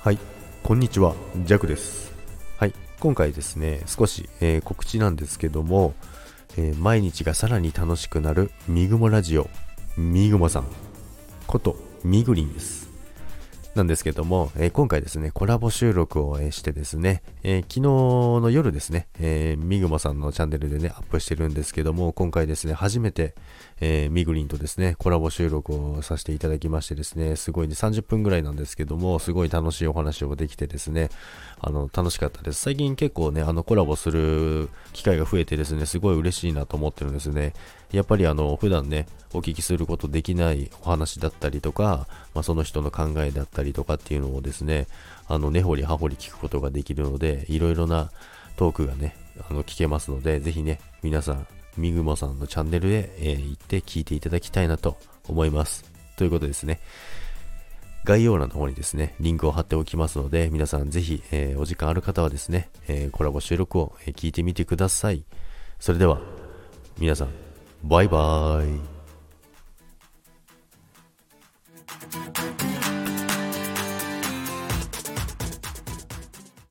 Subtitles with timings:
[0.00, 0.18] はい、
[0.62, 2.12] こんにちは、ジャクです。
[2.56, 5.92] はい、今回ですね、少し、えー、告知なんですけども、
[6.56, 9.50] えー、毎日がさらに楽しくなるミグモラジオ、
[9.96, 10.66] ミグモさん
[11.48, 11.74] こと
[12.04, 12.87] ミグリンです。
[13.78, 17.80] なんですけども、えー、今回ですね、コラボ収録をしてですね、えー、昨日
[18.42, 23.36] の夜ですね、えミグマさんのチャンネルでね、アップしてるんですけども、今回ですね、初めて、
[23.80, 31.08] えミグリンとですね、コラボ収録をさせていただきましてですね、すごいね、30分ぐらいなんですけども、すごい楽しいお話をできてですね、
[31.60, 32.60] あの、楽しかったです。
[32.60, 37.52] 最近結構ね、あの、コラボする機会が増えてですね、すごい嬉しいなと思ってるんですね。
[37.92, 44.86] やっぱりあの普段ねお聞きすることできないお話だったりとか、まあ、その人の考えだったりとかっていうのをですね
[45.26, 48.10] あの根掘り葉掘り聞くことができるのでいろいろな
[48.56, 49.16] トークがね
[49.48, 54.96] あの聞けますのでぜひね皆さんみぐもさんのチャンネルへ、えー、行って聞いていただきたいなと
[55.28, 55.84] 思います
[56.16, 56.80] ということですね
[58.04, 65.24] 概要欄の方にですね、リンクを貼っておきますので、皆さんぜひ、えー、お時間ある方はですね、えー、コラボ収録を聞いてみてください。
[65.78, 66.18] それでは、
[66.98, 67.28] 皆さん、
[67.84, 68.66] バイバイ。